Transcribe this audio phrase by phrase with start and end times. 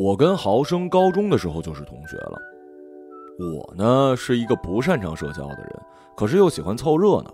[0.00, 2.38] 我跟豪生高中的时候就是同学了。
[3.38, 5.82] 我呢是一个不擅长社交的人，
[6.16, 7.30] 可是又喜欢凑热闹，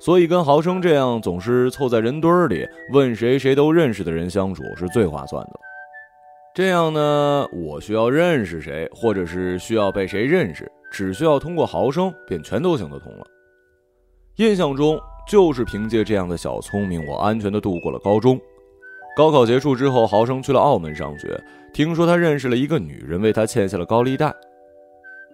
[0.00, 5.60] 所以跟豪生这样总是凑在人堆里问谁谁都认识的人相处是最划算的。
[6.52, 13.24] 这样呢，我需要认识谁，或者是需要被谁认识，只需要通过豪生便全都行得通了。
[14.38, 14.98] 印象中
[15.28, 18.40] 就是凭借这样的小聪明，我安全的度过了高中。
[19.20, 21.38] 高考结束之后，豪生去了澳门上学，
[21.74, 24.34] 听说他认识了一个女人，为他欠下了高利贷。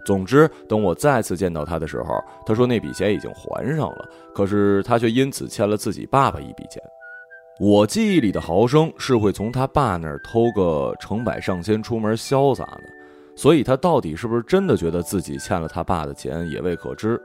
[0.05, 6.83] 总之，等我再次见到他的时候，他说那笔钱已经还上了，可是他却因此欠了自己爸爸一笔钱。
[7.61, 12.83] 我记忆里的豪生是会从他爸那儿偷个成百上千出门潇洒的，
[13.37, 17.23] 所以他到底是不是真的觉得自己欠了他爸的钱也未可知。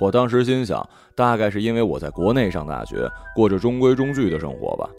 [0.00, 4.90] 我当时心想，大概是因为我在国内上大学，过着中规中矩的生活吧。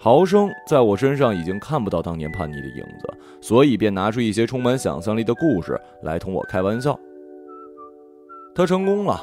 [0.00, 6.98] 豪生在我身上已经看不到当年叛逆的影子，所以便拿出一些充满想象力的故事来同我开玩笑。
[8.54, 9.20] 他成功了。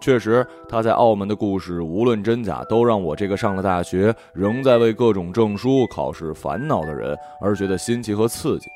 [0.00, 8.66] 确实，他在澳门的故事无论真假，都让我这个上了大学仍在为各种证书考试烦恼的人而觉得新奇和刺激。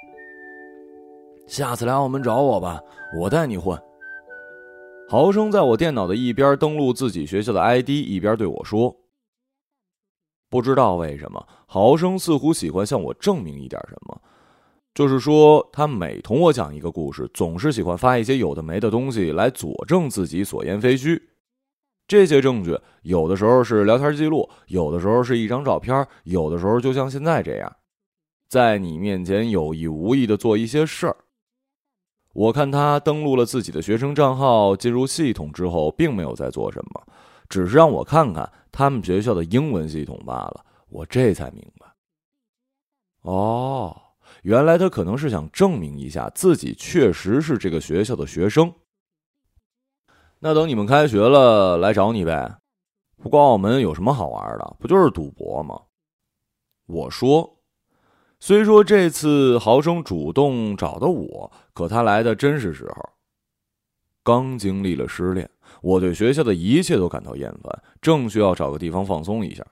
[1.47, 2.81] 下次来澳门找我吧，
[3.19, 3.79] 我带你混。
[5.07, 8.95] 豪生在我电脑的一边登录自己学校的 ID，一边对我说
[10.49, 14.21] ：“不知道为什么，豪生似乎喜欢向我证明一点什么。”
[14.95, 21.23] 就是说，他每同我讲一个故事，总是喜欢发一些有的没的东西来佐证自己所言非虚。
[22.09, 27.77] 这些证据有的时候是聊天记录，有的时候是一张照片，有的时候就像现在这样，
[28.49, 31.17] 在你面前有意无意的做一些事儿。
[32.33, 37.03] 我看他登录了自己的学生账号，进入系统之后，并没有在做什么，
[37.49, 40.65] 只是让我看看他们学校的英文系统罢了。
[40.89, 41.87] 我这才明白，
[43.23, 44.03] 哦。
[44.43, 48.73] 原来他可能是想证明一下自己确实是这个学校的学生。
[50.39, 52.59] 那等你们开学了来找你呗。
[53.17, 54.77] 不过澳门有什么好玩的？
[54.79, 55.83] 不就是赌博吗？
[56.87, 57.59] 我说，
[58.39, 63.11] 虽说这次豪生主动找的我，可他来的真是时候。
[64.23, 65.51] 刚经历了失恋，
[65.81, 69.65] 我对学校的一切都感到厌烦，正需要找个地方放松一下。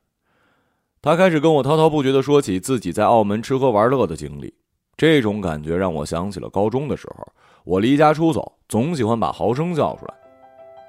[1.03, 4.53] 他开始跟我滔滔不绝地说起自己在澳门吃喝玩乐的经历，
[4.97, 7.27] 这种感觉让我想起了高中的时候，
[7.65, 10.15] 我离家出走，总喜欢把豪生叫出来。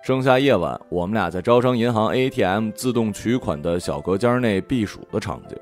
[0.03, 5.57] 盛夏夜晚，我们俩在招商银行 ATM 自动取款的小隔间内避暑的场景，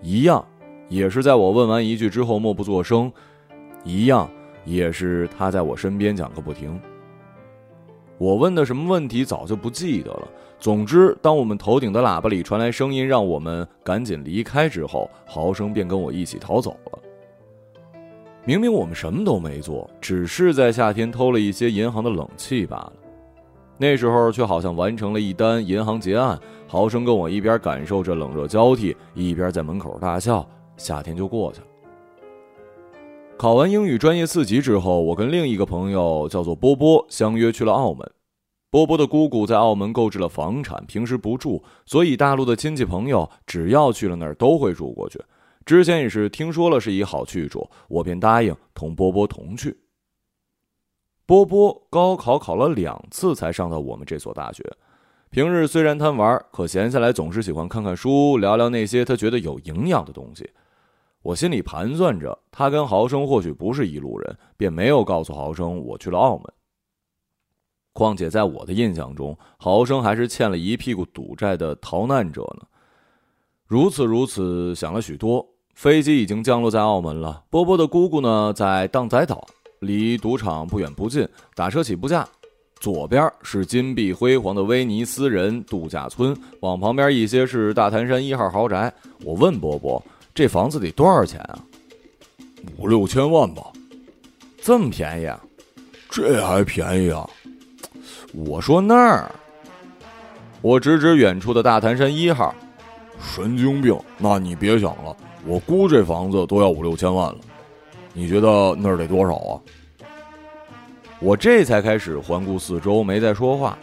[0.00, 0.44] 一样，
[0.88, 3.12] 也是在我问完一句之后默不作声，
[3.84, 4.28] 一样，
[4.64, 6.80] 也是他在我身边讲个不停。
[8.18, 10.28] 我问的什么问题早就不记得了。
[10.60, 16.98] 总之，当我们头顶的喇叭里传来声音，让我们赶紧离开之后，豪生便跟我一起逃走了。
[18.44, 22.92] 明明我们什么都没做，只是在夏天偷了一些银行的冷气罢了。
[23.76, 26.38] 那时候却好像完成了一单银行结案。
[26.66, 30.48] 豪生跟我一边感受着冷热交替，一边在门口大笑。
[30.76, 31.66] 夏天就过去了。
[33.44, 38.10] 考完英语专业四级之后，我跟另一个朋友叫做波波相约去了澳门。
[38.70, 45.22] 波波的姑姑在澳门购置了房产，平时不住，所以大陆的亲戚朋友只要去了那儿都会住过去。
[45.66, 49.76] 之前也是听说了是一好去处，我便答应同波波同去。
[51.26, 54.64] 波波高考考了两次才上到我们这所大学，
[55.28, 60.48] 平日虽然贪玩，可闲下来总是喜欢看看书，聊聊那些他觉得有营养的东西。
[61.24, 66.44] 我心里盘算着，他跟豪生或许不是一路人，便没有告诉豪生我去了澳门。
[67.94, 72.66] 况且，在我的印象中，豪生还是欠了一屁股赌债的逃难者呢。
[73.66, 75.44] 如此如此，想了许多。
[75.74, 77.42] 飞机已经降落在澳门了。
[77.48, 79.46] 波波的姑姑呢，在荡仔岛，
[79.80, 82.28] 离赌场不远不近，打车起步价。
[82.78, 88.92] 左边是金碧辉煌的威尼斯人度假村，往旁边一些是大潭山一号豪宅。
[89.24, 90.04] 我问波波
[90.34, 91.58] ：“这房子得多少钱啊？”
[92.76, 93.62] 五六千万吧。
[94.60, 95.26] 这么便宜？
[95.26, 95.40] 啊？
[96.10, 97.28] 这还便宜啊？
[98.32, 99.30] 我说那儿，
[100.60, 102.54] 我指指远处的大潭山一号。
[103.20, 103.98] 神经病！
[104.18, 105.16] 那你别想了，
[105.46, 107.38] 我估这房子都要五六千万了。
[108.12, 109.60] 你觉得那儿得多少啊？
[111.20, 113.78] 我这才开始环顾四周，没再说话。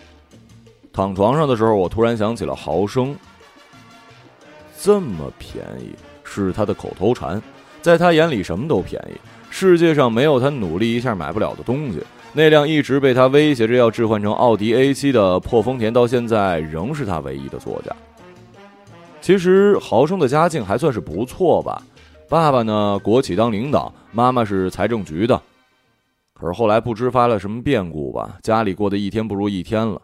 [0.92, 3.15] 躺床上的时候，我突然想起了豪生。
[4.80, 5.95] 这么便宜
[6.33, 7.42] 是他的口头禅，
[7.81, 9.19] 在他眼里什么都便宜，
[9.50, 12.01] 世界上没有他努力一下买不了的东西。
[12.31, 17.94] 那辆一直被他威胁着要置换成奥迪 A7 的破丰田，到现在仍是他唯一的座驾。
[19.19, 21.83] 其实豪生的家境还算是不错吧，
[22.30, 25.39] 爸爸呢，国企当领导，妈妈是财政局的。
[26.33, 30.01] 可是后来不知发了什么变故吧，家里过得一天不如一天了。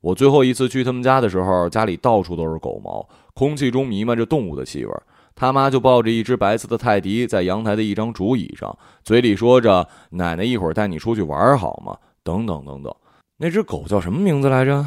[0.00, 4.92] 我最后一次去他们家的时候，家里到处都是狗毛，空气中弥漫着动物的气味。
[5.36, 12.92] 他妈就抱着一只白色的泰迪，在阳台的一张竹椅上，嘴里说着：“奶奶一会儿带你出去玩好吗？”等等等等。
[13.36, 14.84] 那只狗叫什么名字来着？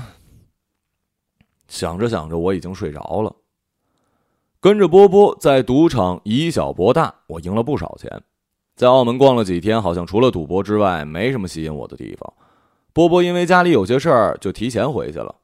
[1.67, 3.35] 想着想着，我已经睡着了。
[4.59, 8.23] 跟着波波在赌场以小博大，我赢了不少钱。
[8.75, 12.33] 在澳门逛了几天，好像除了赌博之外，没什么吸引我的地方。
[12.91, 15.35] 波波因为家里有些事儿，就提前回去了。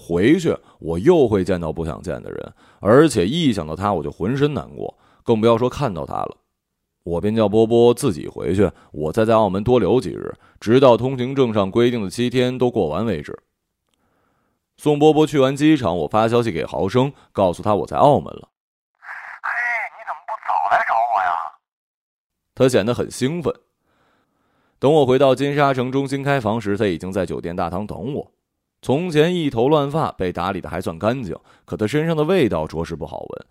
[0.00, 6.36] 回去我又会见到不想见的人，而且一想到他，我就浑身难过，更不要说看到他了。
[7.02, 13.36] 我便叫波波自己回去，我再在澳门多留几日，直到通行证上规定的七天都过完为止。
[14.76, 18.48] 送波波去完机场，我发消息给豪生，告诉他我在澳门了。
[19.40, 19.50] 嘿，
[19.98, 21.58] 你怎么不早来找我呀？
[22.54, 23.52] 他显得很兴奋。
[24.78, 28.30] 等我回到金沙城中心开房时，他已经在酒店大堂等我。
[28.80, 33.46] 从前一头乱发，被打理的还算干净，可他身上的味道着实不好闻。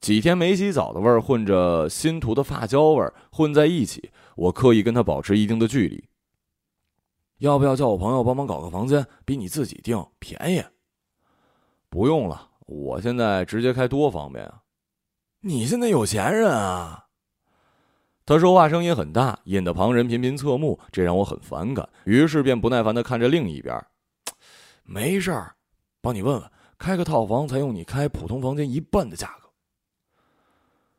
[0.00, 4.10] 几天没洗澡的味儿，混着新涂的发胶味儿混在一起。
[4.36, 6.04] 我刻意跟他保持一定的距离。
[7.38, 9.04] 要不要叫我朋友帮忙搞个房间？
[9.24, 10.62] 比你自己订便宜。
[11.88, 14.62] 不用了，我现在直接开多方便啊！
[15.40, 17.06] 你现在有钱人啊！
[18.24, 21.88] 他说话声音很大，引得旁人频频侧目，这让我很反感。
[22.04, 23.76] 于是便不耐烦的看着另一边。
[24.90, 25.54] 没事儿，
[26.00, 29.50] 帮你问问，开个套房才用你开普通房间一半的价格。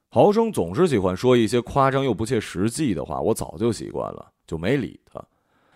[0.10, 5.20] 豪生总是喜欢说一些夸张又不切实际的话，我早就习惯了，就没理他。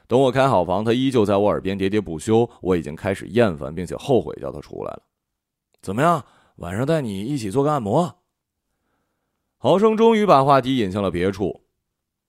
[0.08, 5.02] 等我开好房，他依旧在我耳边喋喋不休，我已经开始厌烦并且后悔叫他出来了。
[5.82, 6.24] 怎么样，
[6.58, 8.20] 晚上带你一起做个按摩？
[9.58, 11.64] 豪生终于把话题引向了别处。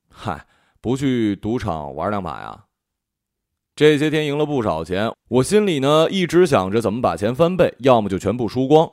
[0.09, 0.47] 嗨，
[0.81, 2.65] 不去赌场玩两把呀？
[3.77, 8.89] 这些天赢了不少钱，我心里呢一直想着怎么把钱翻倍，要么就全部输光。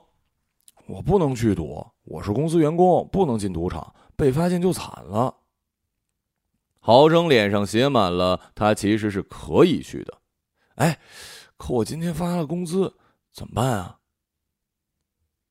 [0.87, 5.35] 我不能去赌，我是公司员工，不能进赌场，被发现就惨了。
[6.79, 10.17] 豪生脸上写满了他其实是可以去的。
[10.75, 10.99] 哎，
[11.57, 12.91] 可我今天发了工资，
[13.31, 13.99] 怎么办啊？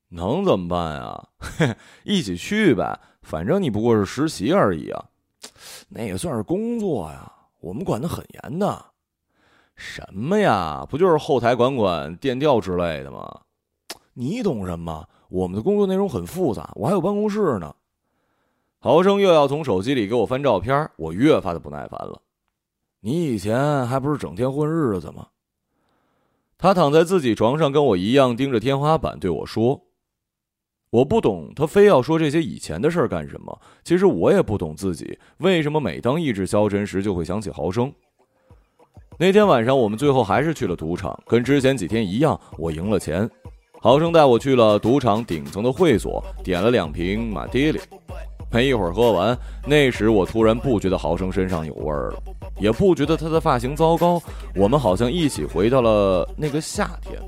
[0.09, 1.29] 能怎么办啊？
[2.03, 5.05] 一起去呗，反正你不过是实习而已啊。
[5.89, 8.90] 那也算是工作呀，我们管得很严的。
[9.81, 10.87] 什么呀？
[10.91, 13.41] 不就是后台管管电调之类的吗？
[14.13, 15.09] 你懂什么？
[15.31, 17.75] 我们的工作内容很复杂，我还有办公室呢。
[18.79, 22.21] 豪生又要从手机里给我翻照片，我越发的不耐烦了。
[23.01, 25.29] 你以前还不是整天混日子吗？
[26.59, 29.87] 他躺在自己床上，跟我一样盯着天花板对我说。
[30.91, 33.59] 我不懂他非要说这些以前的事儿干什么。
[33.83, 37.91] 其实我也不懂自己为什么每当意志消沉时就会想起豪生。
[39.21, 43.29] 那天晚上我们最后还是去了赌场，跟之前几天一样，我赢了钱。
[43.79, 47.79] 豪生带我去了赌场顶层的会所，点了两瓶马爹利。
[48.51, 49.37] 没一会儿喝完，
[49.67, 52.23] 那时我突然不觉得豪生身上有味儿了，
[52.59, 54.19] 也不觉得他的发型糟糕。
[54.57, 57.21] 我们好像一起回到了那个夏天。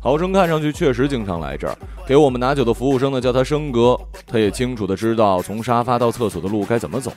[0.00, 3.94] 豪生看上去确实经常来这儿，给我们拿酒的服务生呢叫他生哥，
[4.26, 7.12] 他也清楚的知道从沙发到厕所的路该怎么走。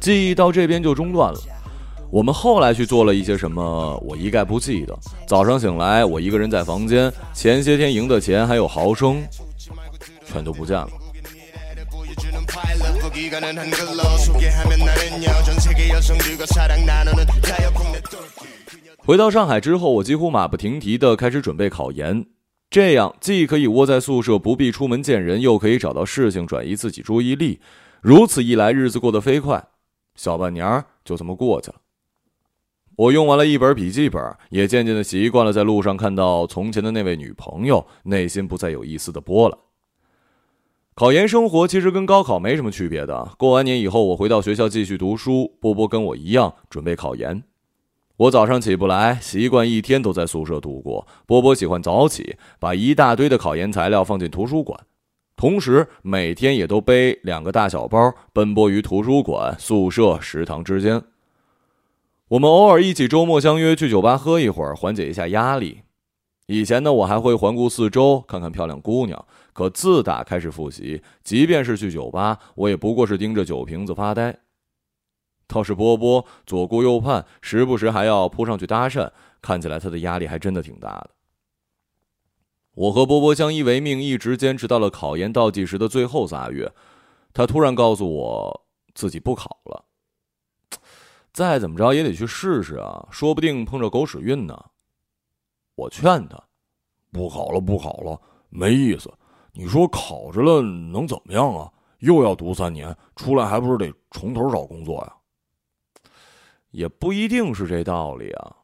[0.00, 1.40] 记忆到这边就中断了。
[2.10, 4.96] 我们后来去做了一些什么，我一概不记得。
[5.26, 9.22] 早上醒来，我一个人在房间，前些天赢的钱还有豪生，
[10.24, 10.88] 全都不见了。
[18.98, 22.24] 回到上海之后，我几乎马不停蹄地开始准备考研，
[22.70, 27.60] 这样既可以窝在宿舍不必出门见人，又可以找到事情转移自己注意力。
[28.00, 29.62] 如此一来，日子过得飞快，
[30.14, 31.76] 小半年就这么过去了。
[32.96, 39.58] 我用完了一本笔记本，也渐渐的习惯了在路上看到从前的那位女朋友，内心不再有一丝的波澜。
[40.94, 43.32] 考研生活其实跟高考没什么区别的。
[43.36, 47.42] 过完年以后，我回到学校继续读书，波波跟我一样准备考研。
[48.16, 51.04] 我早上起不来，习惯一天都在宿舍度过。
[51.26, 54.78] 波波喜欢早起，把一大堆的考研材料放进图书馆，
[55.34, 61.02] 同时每天也都背两个大小包，奔波于图书馆、宿舍、食堂之间。
[62.28, 65.82] 我们偶尔一起周末相约去酒吧喝一会儿，缓解一下压力。
[66.46, 69.24] 以前呢，我还会环顾四周，看看漂亮姑娘。
[69.52, 74.36] 可自打开始复习，即便是去酒吧，我也不过是盯着酒瓶子发呆。
[75.46, 79.10] 倒是波波左顾右盼，时不时还要扑上去搭讪，
[79.42, 81.10] 看起来他的压力还真的挺大的。
[82.74, 86.72] 我和波波相依为命，一直坚持到了考研倒计时的最后仨月。
[87.32, 89.84] 他突然告诉我自己不考了。
[91.34, 94.56] 再怎么着也得去试试啊，说不定碰着狗屎运呢。
[95.74, 96.40] 我劝他，
[97.12, 98.18] 不考了，不考了，
[98.50, 99.12] 没意思。
[99.52, 101.68] 你说考着了能怎么样啊？
[101.98, 105.12] 又要读三年，出来还不是得从头找工作呀？
[106.70, 108.56] 也不一定是这道理啊。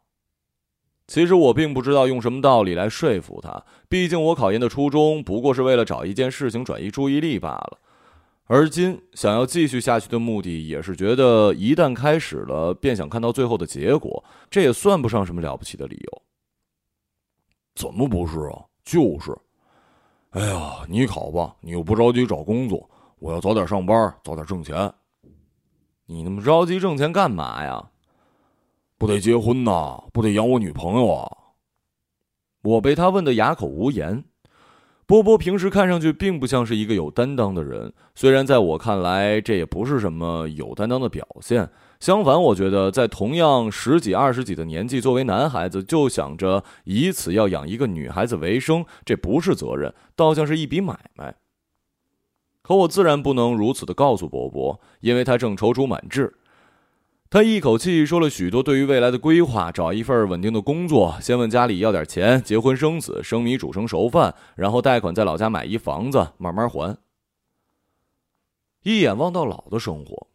[1.09, 7.79] 其实我并不知道用什么道理来说服他，毕竟我考研的初衷不过是为了找一件事情转移注意力罢了。
[8.53, 14.25] 而今想要继续下去的目的，也是觉得一旦开始了，便想看到最后的结果。
[14.51, 16.23] 这也算不上什么了不起的理由。
[17.77, 18.65] 怎么不是啊？
[18.85, 19.33] 就是。
[20.31, 22.91] 哎呀，你考吧，你又不着急找工作，
[23.21, 24.93] 我要早点上班，早点挣钱。
[26.07, 27.89] 你那么着急挣钱干嘛呀？
[28.99, 31.37] 不得结婚呐，不得养我女朋友啊！
[32.63, 34.25] 我被他问得哑口无言。
[35.11, 41.69] 波波平时看上去并不像是一个有担当的人，虽然在我看来这也不是什么有担当的表现。
[41.99, 51.35] 相反，我觉得在同样十几、二十几的年纪，作为男孩子就想着以此要养一个女孩子为生，这不是责任，倒像是一笔买卖。
[52.63, 56.33] 可我自然不能如此的告诉波波，因为他正踌躇满志。
[57.33, 66.99] 他一口气说了许多对于未来的规划：找一份稳定的工作，先问家里要点钱，结婚生子，生米煮成熟饭，然后贷款在老家买一房子，慢慢还。
[68.83, 70.27] 一眼望到老的生活。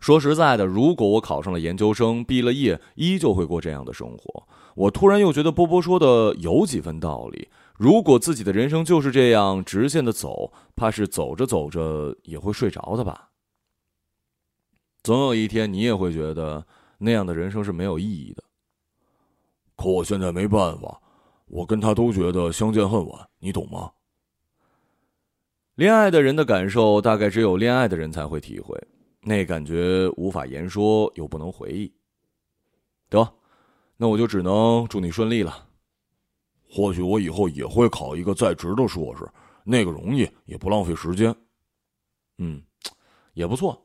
[0.00, 4.48] 说实在的，如果我考上了研究生，毕了业，依旧会过这样的生活。
[4.74, 7.46] 我突然又觉得波波说的有几分道理。
[7.78, 13.28] 如果自己的人生就是这样直线的走，怕是走着走着也会睡着的吧。
[15.02, 16.64] 总有一天，你也会觉得
[16.98, 18.44] 那样的人生是没有意义的。
[19.74, 21.00] 可我现在没办法，
[21.46, 23.92] 我跟他都觉得相见恨晚，你懂吗？
[25.74, 28.78] 恋爱的人的感受，大概只有恋爱的人才会体会，
[29.22, 31.92] 那感觉无法言说，又不能回忆。
[33.08, 33.34] 得，
[33.96, 35.66] 那我就只能祝你顺利了。
[36.70, 39.28] 或许我以后也会考一个在职的硕士，
[39.64, 41.34] 那个容易，也不浪费时间。
[42.38, 42.62] 嗯，
[43.34, 43.84] 也不错。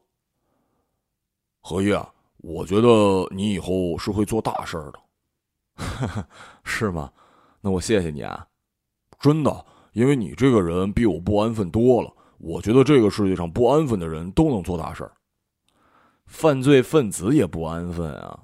[1.70, 2.88] 何一啊，我觉得
[3.30, 6.26] 你以后是会做大事儿的，
[6.64, 7.12] 是吗？
[7.60, 8.48] 那我谢谢你啊，
[9.20, 12.10] 真的，因为你这个人比我不安分多了。
[12.38, 15.12] 我觉得这个世界上不安分的人都能做大事儿，
[16.26, 18.40] 犯罪分子也不安分啊。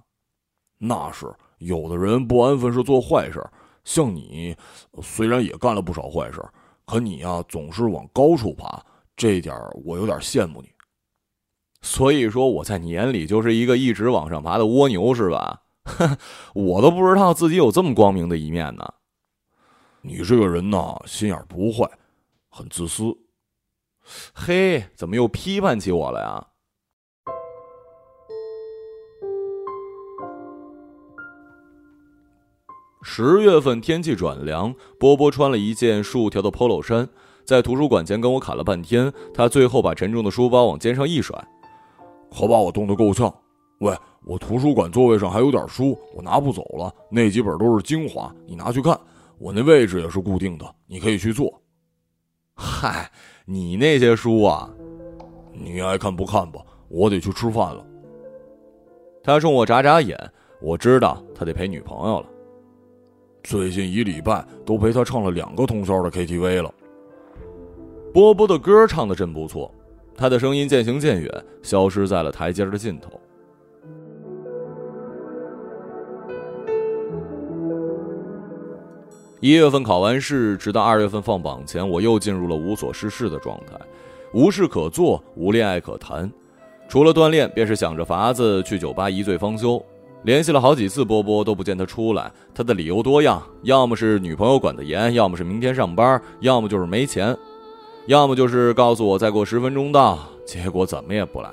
[0.77, 3.41] 那是有的人不安分是做坏事，
[3.85, 4.53] 像你，
[5.01, 6.43] 虽然也干了不少坏事，
[6.85, 10.72] 可你呀总是往高处爬，这点我有点羡慕你。
[11.85, 15.61] 所以说我在你眼里就是一个一直往上爬的蜗牛是吧？
[16.55, 18.93] 我都不知道自己有这么光明的一面呢。
[20.01, 21.87] 你这个人呐，心眼不坏，
[22.49, 23.15] 很自私。
[24.33, 26.47] 嘿，怎么又批判起我了呀？
[33.03, 37.09] 十月份天气转凉，波波穿了一件竖条的 polo 衫，
[37.43, 41.45] 在图书馆前跟我侃了半天，他最后把沉重的书包往肩上一甩。
[42.33, 43.33] 可把我冻得够呛。
[43.79, 46.93] 喂，我图书馆座位上还有点书，我拿不走了。
[47.09, 48.99] 那几本都是精华，你拿去看。
[49.37, 51.61] 我那位置也是固定的，你可以去坐。
[52.55, 53.11] 嗨，
[53.45, 54.69] 你那些书啊，
[55.51, 56.61] 你爱看不看吧。
[56.87, 57.85] 我得去吃饭了。
[59.23, 60.17] 他冲我眨眨眼，
[60.61, 62.27] 我知道他得陪女朋友了。
[63.43, 66.73] 最近一礼拜都陪他唱了两个通宵的 KTV 了。
[68.13, 69.69] 波波的歌唱的真不错。
[70.15, 73.19] 他的声音渐行渐远，消失在了台阶的尽头。
[79.39, 83.77] 一月份考完试，直到二月份放榜前，我又进入了无所事事的状态，
[84.33, 86.31] 无事可做，无恋爱可谈，
[86.87, 89.83] 除了锻炼，便是想着法子去酒吧一醉方休。
[90.23, 92.31] 联系了好几次波波，都不见他出来。
[92.55, 97.37] 他的理由多样，要么是女朋友管得严，要么是明天上班，要么就是没钱。
[98.05, 101.49] 要么就是告诉我再过十分钟到，结果怎么也不来。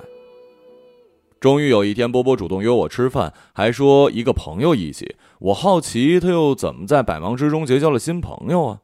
[1.39, 5.17] 终于有一天，波波主动约我吃饭，还说一个朋友一起。
[5.39, 8.81] 我好奇他又怎么在百忙之中结交了新朋友啊？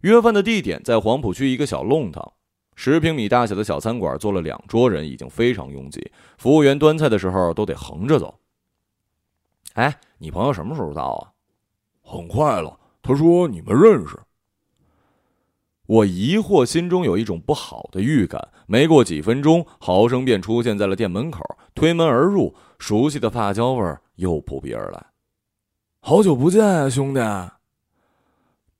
[0.00, 2.32] 约饭的地点在黄浦区一个小弄堂，
[2.74, 6.10] 十平米大小的小餐馆，坐了两桌人，已经非常拥挤。
[6.38, 8.34] 服务员端菜的时候都得横着走。
[9.74, 11.30] 哎，你朋友什么时候到啊？
[12.02, 14.18] 很快了，他说你们认识。
[15.86, 18.48] 我疑惑，心中有一种不好的预感。
[18.66, 21.42] 没过几分钟，豪生便出现在了店门口，
[21.74, 25.06] 推门而入，熟悉的发胶味又扑鼻而来。
[26.00, 27.20] 好久不见啊，兄弟！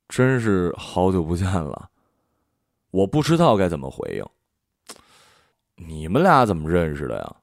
[0.09, 1.91] 真是好久不见了。
[2.91, 4.25] 我不知道该怎么回应。
[5.77, 7.37] 你们俩怎么认识的呀？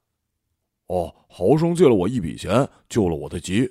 [0.87, 3.69] 哦，豪生借了我一笔钱，救了我的急。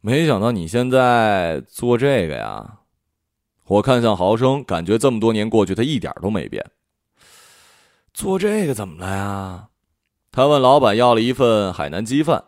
[0.00, 2.79] 没想到你现在做这个呀？
[3.70, 6.68] 我看向豪生，感觉这么多年过去，他一点都没变。
[8.12, 9.68] 做这个怎么了呀？
[10.32, 12.42] 他问老板要了一份海南鸡饭，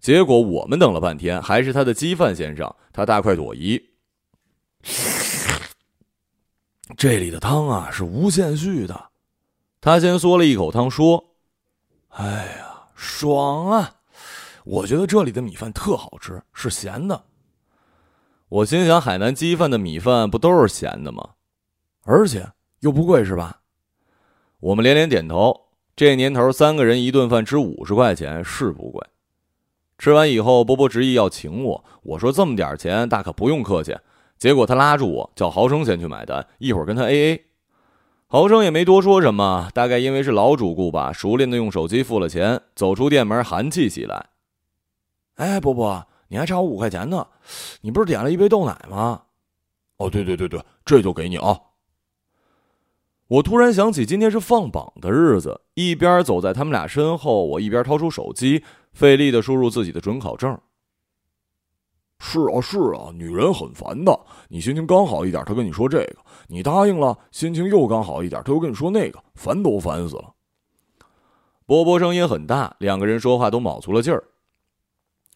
[0.00, 2.74] 结果我们等了半天，还是他的鸡饭先生。
[2.90, 3.78] 他大快朵颐。
[6.96, 9.10] 这里的汤啊是无限续的。
[9.82, 11.22] 他先嗦了一口汤，说
[12.16, 12.24] ：“哎
[12.56, 13.96] 呀，爽啊！
[14.64, 17.22] 我觉得这里的米饭特好吃，是咸的。”
[18.48, 21.30] 我心想，海南鸡饭的米饭不都是咸的吗？
[22.04, 23.60] 而且又不贵，是吧？
[24.60, 25.62] 我们连连点头。
[25.96, 29.04] 这年头，三个人一顿饭吃五十块钱是不贵。
[29.98, 33.96] 吃完以后，波波执意要请我，我说这么点钱，大可不用客气。
[34.38, 37.46] 结果他拉住我，叫豪生先去买单，一会儿跟他 A A。
[38.26, 44.26] 豪生也没多说什么，大概因为是老主顾吧，熟练的用手机付了钱，走出店门，寒气袭来。
[45.36, 47.26] 哎，波波，你还差我五块钱呢，
[47.80, 49.22] 你不是点了一杯豆奶吗？
[49.98, 51.58] 哦，对对对对，这就给你啊。
[53.28, 60.56] 我突然想起今天是放榜的日子，一边走在他们俩身后，我一边掏出手机，费力的输入自己的准考证。
[62.18, 64.18] 是啊，是啊，女人很烦的。
[64.48, 70.32] 你心情刚好一点，她跟你说这个；你答应了，心情又刚好一点，她又跟你说那个，烦都烦死了。
[71.66, 74.22] 波波声音很大，两个人说话都卯足了劲儿。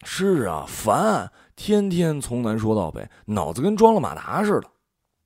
[0.03, 4.67] 是啊，烦，天天从南说到北，脑子跟装了马达似的。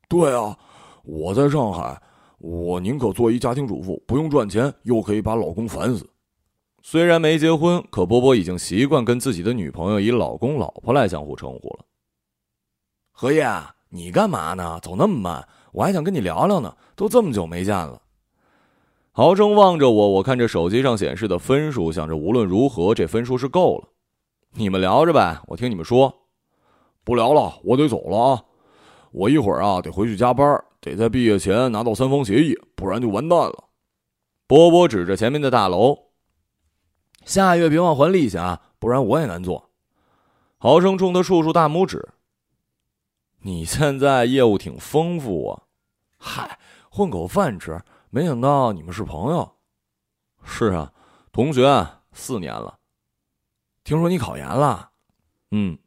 [0.07, 0.57] 对啊，
[1.03, 2.01] 我在上海，
[2.39, 6.09] 我宁可做一家庭主妇，不用赚钱，又可以把老公烦死。
[6.81, 11.85] 虽然没结婚，可波波已经习惯跟自己的女朋友以老公、老婆来相互称呼了。
[13.11, 13.47] 何叶，
[13.89, 14.79] 你干嘛呢？
[14.83, 16.75] 走那么慢，我还想跟你聊聊呢。
[16.95, 18.01] 都这么久没见了。
[19.11, 23.87] 豪生望着我，我看着手机上显示的分数，想着无论如何，这分数是够了。
[24.57, 26.27] 你们聊着呗，我听你们说。
[27.03, 28.45] 不聊了，我得走了啊！
[29.11, 33.65] 我一会儿啊得回去加班，得在毕业前拿到三方协议，不然就完蛋了。
[34.47, 35.97] 波波指着前面的大楼。
[37.25, 39.71] 下月别忘还利息啊，不然我也难做。
[40.57, 42.07] 豪生冲他竖竖大拇指。
[43.41, 45.63] 你现在业务挺丰富啊，
[46.17, 46.57] 嗨，
[46.89, 47.77] 混口饭吃。
[48.09, 49.51] 没想到你们是朋友。
[50.45, 50.93] 是啊，
[51.33, 52.79] 同学四年了。
[53.85, 54.89] 听说你考研了？
[55.51, 55.77] 嗯，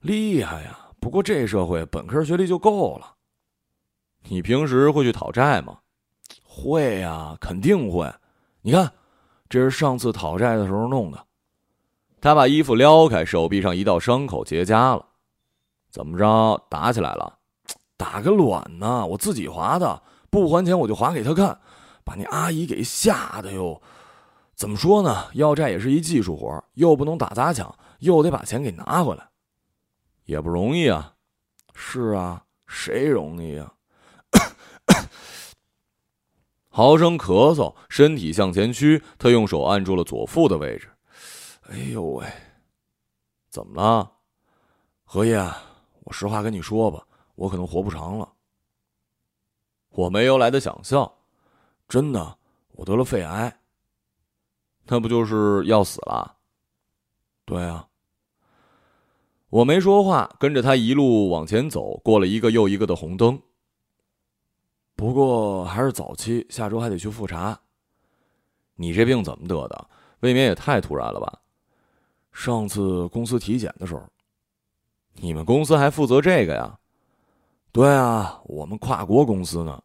[0.00, 0.88] 厉害呀。
[0.98, 3.14] 不过这社会本科学历就够了。
[4.24, 5.78] 你平时会去讨债吗？
[6.42, 8.10] 会呀，肯定会。
[8.62, 8.90] 你看。
[9.50, 11.26] 这是上次讨债的时候弄的。
[12.20, 15.04] 他把衣服撩开，手臂上一道伤口结痂了。
[15.90, 16.62] 怎么着？
[16.70, 17.36] 打起来了？
[17.96, 19.04] 打个卵呢！
[19.04, 21.60] 我自己划的，不还钱我就划给他看，
[22.04, 23.82] 把那阿姨给吓得哟。
[24.60, 25.30] 怎么说呢？
[25.32, 29.26] 要债也是一技术活，又不能打砸抢，又得把钱给拿回来，
[30.26, 31.14] 也不容易啊。
[31.74, 33.72] 是啊，谁容易啊？
[36.68, 40.90] 豪生咳嗽，身体向前屈，他用手按住了左腹的位置。
[41.70, 42.26] 哎呦喂，
[43.48, 44.12] 怎么了，
[45.04, 45.38] 何叶？
[46.00, 47.02] 我实话跟你说吧，
[47.34, 48.30] 我可能活不长了。
[49.88, 51.10] 我没由来的想笑，
[51.88, 52.36] 真的，
[52.72, 53.56] 我得了肺癌。
[54.90, 56.34] 那不就是要死了？
[57.44, 57.86] 对啊。
[59.48, 63.40] 我没说话，跟着他一路往前走，过了一个又一个的红灯。
[64.96, 67.56] 不过还是早期，下周还得去复查。
[68.74, 69.86] 你这病怎么得的？
[70.20, 71.40] 未免也太突然了吧？
[72.32, 74.02] 上次公司体检的时候，
[75.14, 76.76] 你们公司还负责这个呀？
[77.70, 79.80] 对啊，我们跨国公司呢。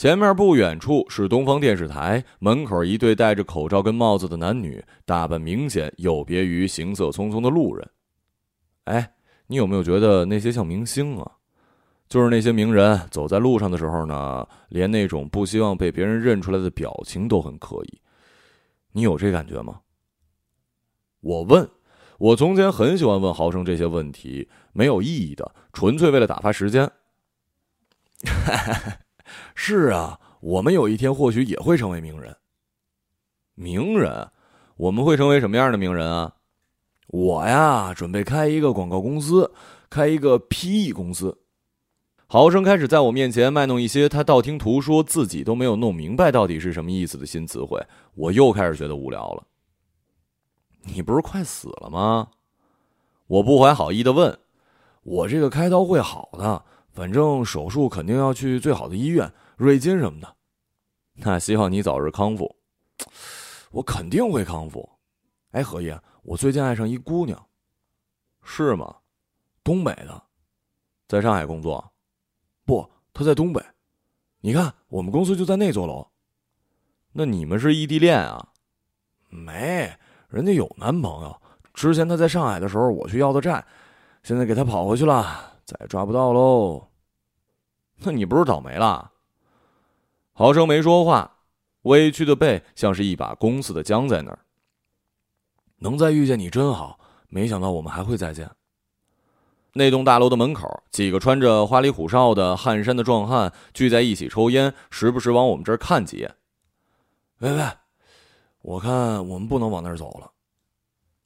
[0.00, 7.86] 前面不远处是东方电视台，门口一对戴着口罩跟帽子的男女，打扮明显有别于行色匆匆的路人。
[8.84, 9.12] 哎，
[9.48, 11.32] 你有没有觉得那些像明星啊？
[12.08, 18.00] 就是那些名人走在路上的时候呢，连那种不希望被别人认出来的表情都很刻意。
[18.92, 19.80] 你有这感觉吗？
[21.20, 21.68] 我问，
[22.16, 26.90] 我从前很喜欢问豪生这些问题，没有意义的，纯粹为了打发时间。
[29.62, 32.34] 是啊，我们有一天或许也会成为名人。
[33.56, 34.30] 名人，
[34.78, 36.36] 我们会成为什么样的名人啊？
[37.08, 39.52] 我呀，准备开一个广告公司，
[39.90, 41.42] 开一个 PE 公司。
[42.26, 47.78] 豪生开始在我面前卖弄一些他道听途说、自己都没有弄明白到底是什么意思的新词汇，
[48.14, 49.44] 我又开始觉得无聊了。
[50.84, 52.28] 你不是快死了吗？
[53.26, 54.38] 我不怀好意的问。
[55.02, 60.36] 我这个开刀会好的，反正手术肯定要去最好的医院，瑞金什么的。
[61.14, 62.56] 那希望你早日康复。
[63.70, 64.88] 我肯定会康复。
[65.52, 67.46] 哎，何爷，我最近爱上一姑娘。
[68.42, 68.96] 是吗？
[69.62, 70.22] 东北的，
[71.06, 71.92] 在上海工作。
[72.64, 73.62] 不，她在东北。
[74.40, 76.08] 你看，我们公司就在那座楼。
[77.12, 78.48] 那你们是异地恋啊？
[79.28, 79.92] 没，
[80.28, 81.40] 人家有男朋友。
[81.74, 83.64] 之前她在上海的时候，我去要的债，
[84.22, 86.88] 现在给她跑回去了，再抓不到喽。
[87.98, 89.12] 那你不是倒霉了？
[90.32, 91.38] 郝生没说话，
[91.82, 94.38] 委屈的背像是一把弓似的僵在那儿。
[95.78, 98.50] 能再遇见你真好，没想到我们还会再见。
[99.72, 106.34] 那栋大楼的门口，几个穿着花里胡哨的汗衫的壮汉聚在一起抽烟，时不时往我们这儿看几眼。
[107.38, 107.64] 喂喂，
[108.62, 110.32] 我看我们不能往那儿走了。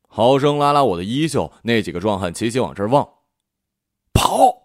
[0.08, 3.08] 郝生拉拉我的衣袖，那几个壮汉齐齐往这儿望，
[4.34, 4.62] 跑。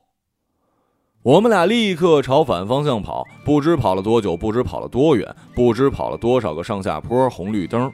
[1.22, 7.92] 我们俩立刻朝反方向跑，不知跑了多久，不知跑了多远，不知跑了多少个上下坡、红绿灯。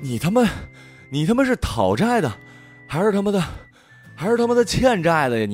[0.00, 0.42] 你他妈！
[1.10, 2.32] 你他妈是讨债的，
[2.88, 3.42] 还是他妈的，
[4.16, 5.46] 还是他妈的欠债的呀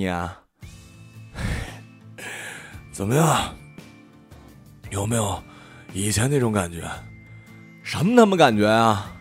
[2.16, 2.22] 你？
[2.92, 3.54] 怎么样？
[4.90, 5.42] 有没有
[5.92, 6.88] 以前那种感觉？
[7.82, 9.12] 什么他妈感觉啊？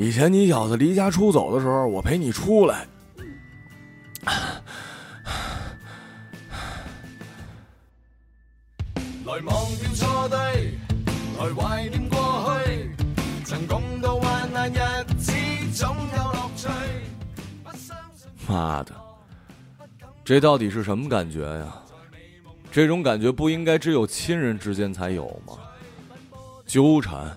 [0.00, 2.86] 以前你小子离家出走的时候，我陪你出来。
[4.24, 4.32] 来
[9.26, 10.78] 忘掉错对，
[11.36, 12.90] 来怀念过去，
[13.44, 14.76] 曾共度患难日
[15.18, 15.32] 子。
[18.46, 18.94] 妈的，
[20.24, 21.76] 这到底是什么感觉呀？
[22.70, 25.54] 这种感觉不应该只有亲人之间才有吗？
[26.64, 27.36] 纠缠，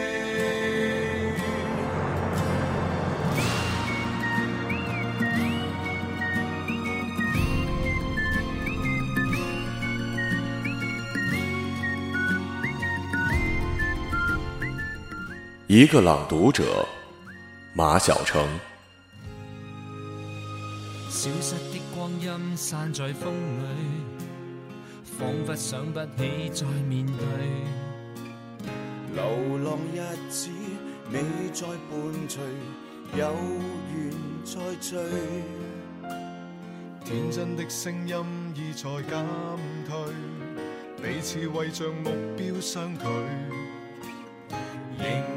[15.73, 16.85] 一个朗读者，
[17.73, 18.45] 马晓成。
[21.09, 23.63] 消失的光阴散在风里，
[25.17, 27.15] 仿佛想不起再面对。
[29.15, 29.23] 流
[29.59, 30.49] 浪日子
[31.09, 31.19] 你
[31.53, 31.77] 再伴
[32.27, 32.41] 随，
[33.17, 33.33] 有
[33.95, 34.11] 缘
[34.43, 34.97] 再聚。
[37.05, 38.17] 天真的声音
[38.55, 39.25] 已在减
[39.87, 39.95] 退，
[41.01, 43.05] 彼此为着目标相距。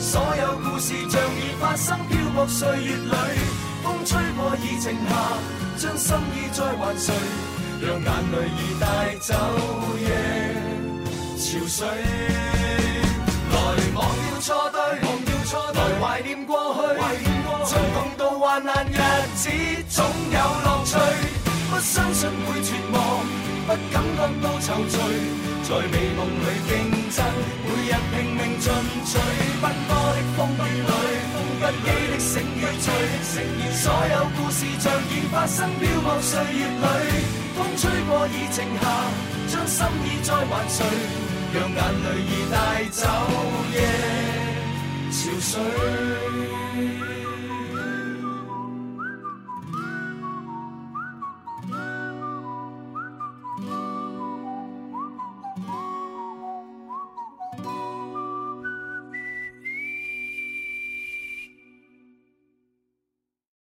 [0.00, 3.14] 所有故事像已发生，漂泊岁月里，
[3.82, 5.10] 风吹过已静下，
[5.76, 7.12] 将心意再还谁？
[7.80, 9.34] 让眼泪已带走
[10.00, 10.08] 夜
[11.36, 11.86] 潮水。
[13.50, 13.56] 来
[13.94, 14.78] 忘掉错对，
[15.74, 16.78] 来怀念过去，
[17.66, 18.98] 曾共度患难日
[19.36, 19.50] 子，
[19.88, 20.96] 总有乐趣。
[21.70, 22.98] 不相信会绝望，
[23.68, 24.96] 不感觉到踌躇，
[25.62, 26.72] 在美梦里竞
[27.12, 27.20] 争，
[27.66, 28.64] 每日拼命进
[29.04, 29.12] 取
[29.60, 30.90] 奔波的风雨里
[31.60, 32.16] 不羁的。
[32.18, 32.88] 醒与醉，
[33.74, 36.82] 所有故事像已发生，飘泊岁月里，
[37.54, 38.82] 风吹过已静下，
[39.48, 40.82] 将心意再还谁？
[41.52, 42.56] 让眼泪已带
[42.90, 43.06] 走
[43.74, 43.76] 夜
[45.12, 45.52] 潮水。